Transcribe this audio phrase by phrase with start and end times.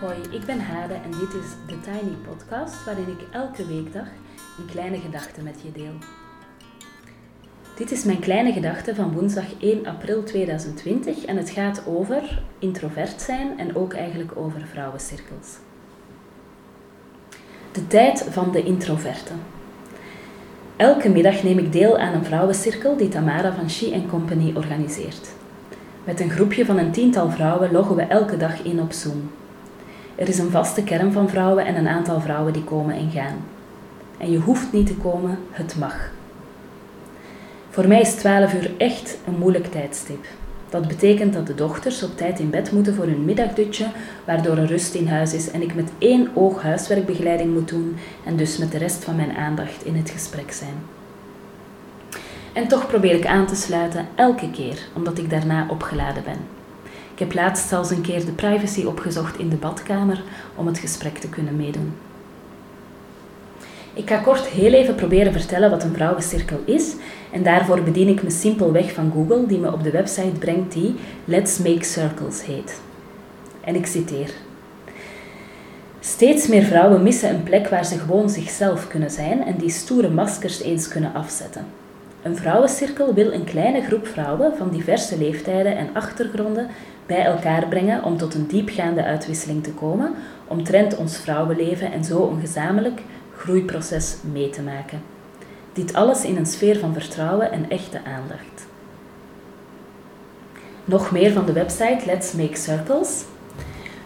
[0.00, 4.06] Hoi, ik ben Hade en dit is de Tiny Podcast waarin ik elke weekdag
[4.58, 5.92] een kleine gedachte met je deel.
[7.76, 13.20] Dit is mijn kleine gedachte van woensdag 1 april 2020 en het gaat over introvert
[13.20, 15.56] zijn en ook eigenlijk over vrouwencirkels.
[17.72, 19.36] De tijd van de introverten.
[20.76, 25.30] Elke middag neem ik deel aan een vrouwencirkel die Tamara van She Company organiseert.
[26.04, 29.30] Met een groepje van een tiental vrouwen loggen we elke dag in op Zoom.
[30.16, 33.44] Er is een vaste kern van vrouwen en een aantal vrouwen die komen en gaan.
[34.18, 36.10] En je hoeft niet te komen, het mag.
[37.70, 40.26] Voor mij is 12 uur echt een moeilijk tijdstip.
[40.68, 43.86] Dat betekent dat de dochters op tijd in bed moeten voor hun middagdutje,
[44.24, 48.36] waardoor er rust in huis is en ik met één oog huiswerkbegeleiding moet doen en
[48.36, 50.74] dus met de rest van mijn aandacht in het gesprek zijn.
[52.52, 56.38] En toch probeer ik aan te sluiten elke keer, omdat ik daarna opgeladen ben.
[57.16, 60.22] Ik heb laatst zelfs een keer de privacy opgezocht in de badkamer
[60.54, 61.92] om het gesprek te kunnen meedoen.
[63.92, 66.94] Ik ga kort heel even proberen vertellen wat een vrouwencirkel is
[67.32, 70.94] en daarvoor bedien ik me simpelweg van Google die me op de website brengt die
[71.24, 72.80] Let's Make Circles heet.
[73.60, 74.30] En ik citeer.
[76.00, 80.10] Steeds meer vrouwen missen een plek waar ze gewoon zichzelf kunnen zijn en die stoere
[80.10, 81.66] maskers eens kunnen afzetten.
[82.22, 86.68] Een vrouwencirkel wil een kleine groep vrouwen van diverse leeftijden en achtergronden
[87.06, 90.14] bij elkaar brengen om tot een diepgaande uitwisseling te komen,
[90.46, 93.00] omtrent ons vrouwenleven en zo een gezamenlijk
[93.36, 95.02] groeiproces mee te maken.
[95.72, 98.66] Dit alles in een sfeer van vertrouwen en echte aandacht.
[100.84, 103.24] Nog meer van de website Let's Make Circles.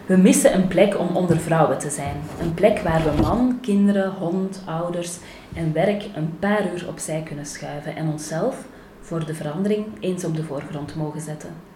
[0.06, 2.16] We missen een plek om onder vrouwen te zijn.
[2.40, 5.16] Een plek waar we man, kinderen, hond, ouders
[5.54, 8.64] en werk een paar uur opzij kunnen schuiven en onszelf,
[9.00, 11.69] voor de verandering, eens op de voorgrond mogen zetten.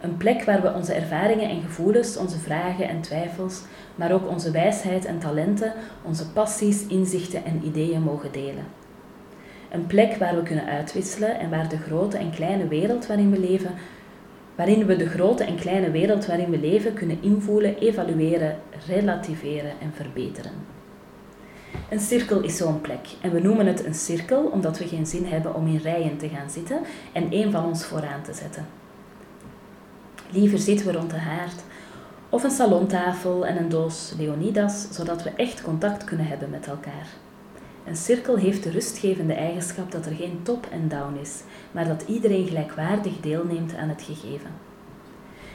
[0.00, 3.62] Een plek waar we onze ervaringen en gevoelens, onze vragen en twijfels,
[3.94, 5.72] maar ook onze wijsheid en talenten,
[6.02, 8.64] onze passies, inzichten en ideeën mogen delen.
[9.70, 13.38] Een plek waar we kunnen uitwisselen en waar de grote en kleine wereld waarin we
[13.38, 13.74] leven,
[14.54, 18.56] waarin we de grote en kleine wereld waarin we leven kunnen invoelen, evalueren,
[18.86, 20.52] relativeren en verbeteren.
[21.88, 25.24] Een cirkel is zo'n plek en we noemen het een cirkel omdat we geen zin
[25.24, 26.80] hebben om in rijen te gaan zitten
[27.12, 28.79] en één van ons vooraan te zetten.
[30.32, 31.62] Liever zitten we rond de haard
[32.28, 37.06] of een salontafel en een doos Leonidas, zodat we echt contact kunnen hebben met elkaar.
[37.86, 41.42] Een cirkel heeft de rustgevende eigenschap dat er geen top en down is,
[41.72, 44.50] maar dat iedereen gelijkwaardig deelneemt aan het gegeven.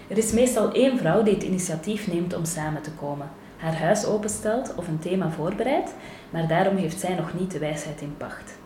[0.07, 4.05] Er is meestal één vrouw die het initiatief neemt om samen te komen, haar huis
[4.05, 5.93] openstelt of een thema voorbereidt,
[6.29, 8.57] maar daarom heeft zij nog niet de wijsheid in pacht.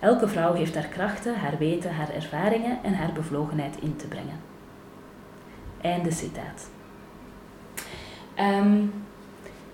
[0.00, 4.54] Elke vrouw heeft haar krachten, haar weten, haar ervaringen en haar bevlogenheid in te brengen.
[5.80, 6.68] Einde citaat.
[8.38, 8.92] Um,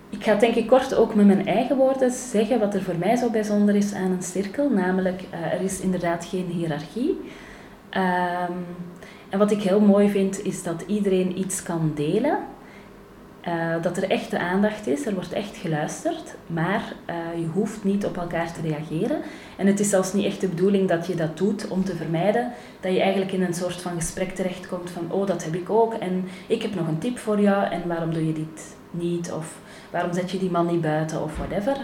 [0.09, 3.17] ik ga denk ik kort ook met mijn eigen woorden zeggen wat er voor mij
[3.17, 4.71] zo bijzonder is aan een cirkel.
[4.71, 7.21] Namelijk, uh, er is inderdaad geen hiërarchie.
[7.97, 8.67] Um,
[9.29, 12.39] en wat ik heel mooi vind, is dat iedereen iets kan delen.
[13.49, 18.07] Uh, dat er echte aandacht is, er wordt echt geluisterd, maar uh, je hoeft niet
[18.07, 19.21] op elkaar te reageren.
[19.57, 22.53] En het is zelfs niet echt de bedoeling dat je dat doet om te vermijden
[22.81, 25.95] dat je eigenlijk in een soort van gesprek terechtkomt van oh dat heb ik ook
[25.95, 29.59] en ik heb nog een tip voor jou en waarom doe je dit niet of
[29.91, 31.77] waarom zet je die man niet buiten of whatever.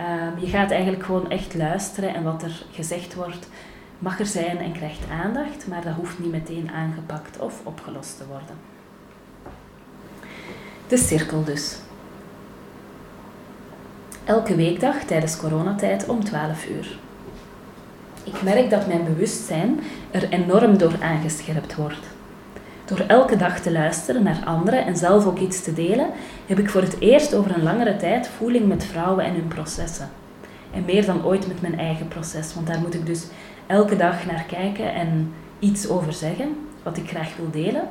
[0.00, 3.48] Uh, je gaat eigenlijk gewoon echt luisteren en wat er gezegd wordt
[3.98, 8.26] mag er zijn en krijgt aandacht, maar dat hoeft niet meteen aangepakt of opgelost te
[8.26, 8.73] worden.
[10.88, 11.76] De cirkel dus.
[14.24, 16.98] Elke weekdag tijdens coronatijd om 12 uur.
[18.24, 19.80] Ik merk dat mijn bewustzijn
[20.10, 22.06] er enorm door aangescherpt wordt.
[22.84, 26.10] Door elke dag te luisteren naar anderen en zelf ook iets te delen,
[26.46, 30.10] heb ik voor het eerst over een langere tijd voeling met vrouwen en hun processen.
[30.72, 33.26] En meer dan ooit met mijn eigen proces, want daar moet ik dus
[33.66, 37.88] elke dag naar kijken en iets over zeggen, wat ik graag wil delen.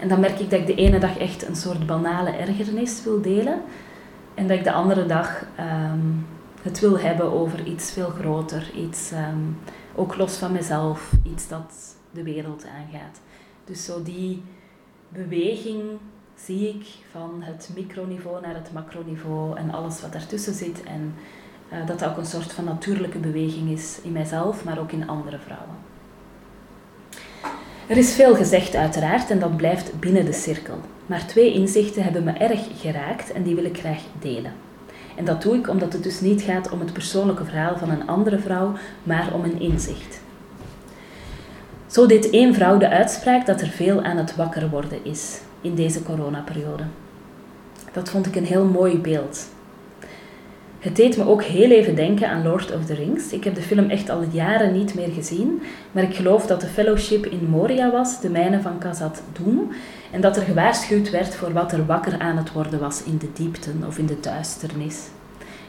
[0.00, 3.20] En dan merk ik dat ik de ene dag echt een soort banale ergernis wil
[3.20, 3.60] delen.
[4.34, 5.98] En dat ik de andere dag ehm,
[6.62, 8.70] het wil hebben over iets veel groter.
[8.74, 9.38] Iets ehm,
[9.94, 11.12] ook los van mezelf.
[11.22, 13.20] Iets dat de wereld aangaat.
[13.64, 14.42] Dus zo die
[15.08, 15.82] beweging
[16.34, 20.82] zie ik van het microniveau naar het macroniveau en alles wat daartussen zit.
[20.82, 21.14] En
[21.72, 25.08] uh, dat dat ook een soort van natuurlijke beweging is in mijzelf, maar ook in
[25.08, 25.87] andere vrouwen.
[27.88, 30.80] Er is veel gezegd uiteraard en dat blijft binnen de cirkel.
[31.06, 34.52] Maar twee inzichten hebben me erg geraakt en die wil ik graag delen.
[35.16, 38.06] En dat doe ik omdat het dus niet gaat om het persoonlijke verhaal van een
[38.06, 40.20] andere vrouw, maar om een inzicht.
[41.86, 45.74] Zo deed één vrouw de uitspraak dat er veel aan het wakker worden is in
[45.74, 46.84] deze coronaperiode.
[47.92, 49.48] Dat vond ik een heel mooi beeld.
[50.78, 53.32] Het deed me ook heel even denken aan Lord of the Rings.
[53.32, 56.66] Ik heb de film echt al jaren niet meer gezien, maar ik geloof dat de
[56.66, 59.74] fellowship in Moria was, de mijne van Khazad Dûm,
[60.10, 63.32] en dat er gewaarschuwd werd voor wat er wakker aan het worden was in de
[63.32, 65.06] diepten of in de duisternis.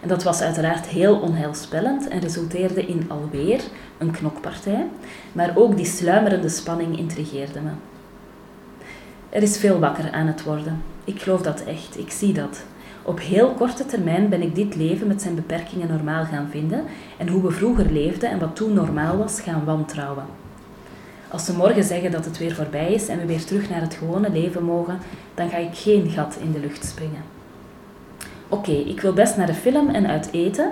[0.01, 3.61] En dat was uiteraard heel onheilspellend en resulteerde in alweer
[3.97, 4.85] een knokpartij,
[5.31, 7.71] maar ook die sluimerende spanning intrigeerde me.
[9.29, 10.83] Er is veel wakker aan het worden.
[11.03, 12.63] Ik geloof dat echt, ik zie dat.
[13.03, 16.83] Op heel korte termijn ben ik dit leven met zijn beperkingen normaal gaan vinden
[17.17, 20.25] en hoe we vroeger leefden en wat toen normaal was gaan wantrouwen.
[21.31, 23.93] Als ze morgen zeggen dat het weer voorbij is en we weer terug naar het
[23.93, 24.99] gewone leven mogen,
[25.33, 27.21] dan ga ik geen gat in de lucht springen.
[28.49, 30.71] Oké, ik wil best naar de film en uit eten,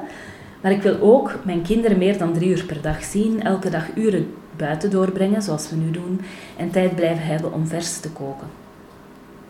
[0.62, 3.86] maar ik wil ook mijn kinderen meer dan drie uur per dag zien, elke dag
[3.96, 6.22] uren buiten doorbrengen, zoals we nu doen,
[6.58, 8.48] en tijd blijven hebben om vers te koken.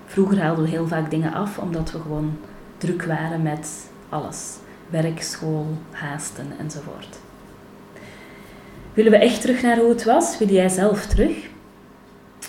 [0.06, 2.38] Vroeger haalden we heel vaak dingen af omdat we gewoon
[2.78, 4.56] druk waren met alles.
[4.90, 7.20] Werk, school, haasten enzovoort.
[8.94, 10.38] Willen we echt terug naar hoe het was?
[10.38, 11.38] Wil jij zelf terug?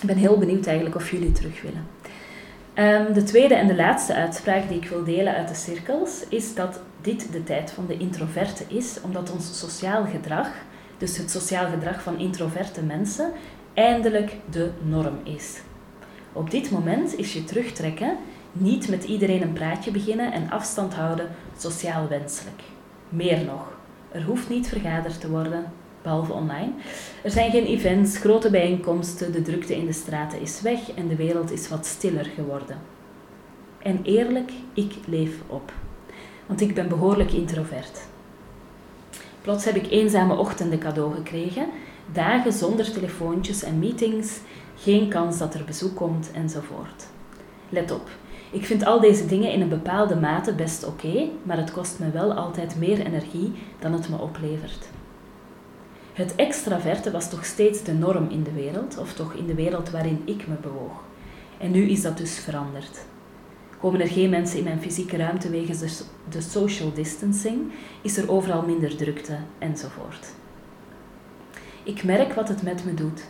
[0.01, 1.87] Ik ben heel benieuwd eigenlijk of jullie terug willen.
[2.79, 6.55] Um, de tweede en de laatste uitspraak die ik wil delen uit de cirkels is
[6.55, 10.49] dat dit de tijd van de introverte is, omdat ons sociaal gedrag,
[10.97, 13.31] dus het sociaal gedrag van introverte mensen,
[13.73, 15.61] eindelijk de norm is.
[16.33, 18.17] Op dit moment is je terugtrekken
[18.51, 22.61] niet met iedereen een praatje beginnen en afstand houden sociaal wenselijk.
[23.09, 23.77] Meer nog,
[24.11, 25.65] er hoeft niet vergaderd te worden,
[26.01, 26.71] behalve online.
[27.23, 31.15] Er zijn geen events, grote bijeenkomsten, de drukte in de straten is weg en de
[31.15, 32.77] wereld is wat stiller geworden.
[33.79, 35.71] En eerlijk, ik leef op.
[36.45, 38.01] Want ik ben behoorlijk introvert.
[39.41, 41.67] Plots heb ik eenzame ochtenden cadeau gekregen,
[42.13, 44.39] dagen zonder telefoontjes en meetings,
[44.77, 47.07] geen kans dat er bezoek komt enzovoort.
[47.69, 48.09] Let op,
[48.51, 52.11] ik vind al deze dingen in een bepaalde mate best oké, maar het kost me
[52.11, 54.89] wel altijd meer energie dan het me oplevert.
[56.13, 59.89] Het extraverte was toch steeds de norm in de wereld, of toch in de wereld
[59.89, 61.03] waarin ik me bewoog.
[61.57, 63.05] En nu is dat dus veranderd.
[63.79, 67.71] Komen er geen mensen in mijn fysieke ruimte wegens de social distancing,
[68.01, 70.27] is er overal minder drukte enzovoort.
[71.83, 73.23] Ik merk wat het met me doet.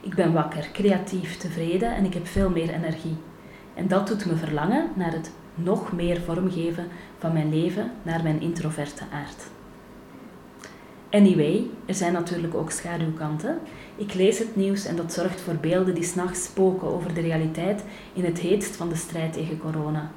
[0.00, 3.16] Ik ben wakker, creatief, tevreden en ik heb veel meer energie.
[3.74, 6.86] En dat doet me verlangen naar het nog meer vormgeven
[7.18, 9.42] van mijn leven naar mijn introverte aard.
[11.10, 13.58] Anyway, er zijn natuurlijk ook schaduwkanten.
[13.96, 17.84] Ik lees het nieuws en dat zorgt voor beelden die s'nachts spoken over de realiteit
[18.12, 20.10] in het heetst van de strijd tegen corona.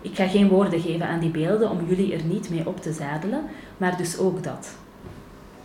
[0.00, 2.92] Ik ga geen woorden geven aan die beelden om jullie er niet mee op te
[2.92, 3.44] zadelen,
[3.76, 4.70] maar dus ook dat.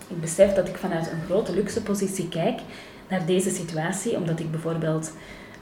[0.07, 2.59] Ik besef dat ik vanuit een grote luxe positie kijk
[3.09, 5.11] naar deze situatie, omdat ik bijvoorbeeld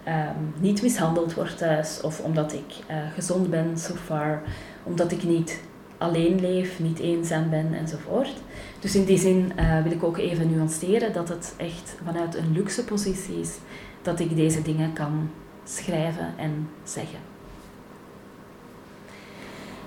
[0.07, 4.41] um, niet mishandeld word thuis of omdat ik uh, gezond ben so far,
[4.83, 5.59] omdat ik niet
[5.97, 8.33] alleen leef, niet eenzaam ben enzovoort.
[8.79, 12.51] Dus in die zin uh, wil ik ook even nuanceren dat het echt vanuit een
[12.51, 13.57] luxe positie is
[14.01, 15.29] dat ik deze dingen kan
[15.63, 17.19] schrijven en zeggen.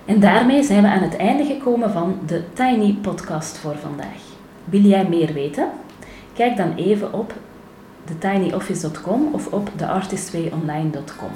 [0.04, 4.22] En daarmee zijn we aan het einde gekomen van de Tiny Podcast voor vandaag.
[4.64, 5.68] Wil jij meer weten?
[6.32, 7.34] Kijk dan even op
[8.18, 11.30] thetinyoffice.com of op theartistwayonline.com.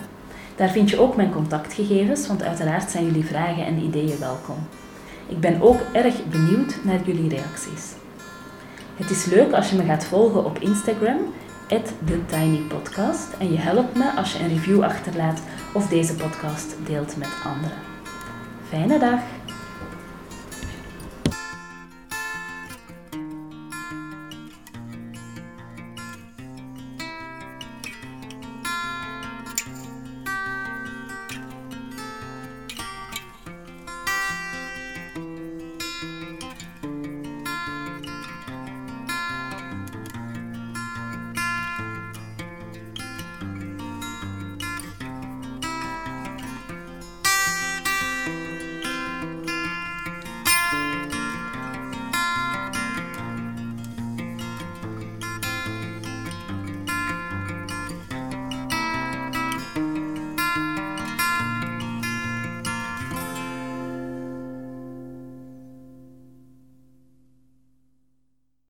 [0.57, 4.57] Daar vind je ook mijn contactgegevens, want uiteraard zijn jullie vragen en ideeën welkom.
[5.29, 7.93] Ik ben ook erg benieuwd naar jullie reacties.
[8.97, 11.19] Het is leuk als je me gaat volgen op Instagram,
[11.67, 17.29] TheTinyPodcast, en je helpt me als je een review achterlaat of deze podcast deelt met
[17.45, 17.79] anderen.
[18.69, 19.21] Fijne dag!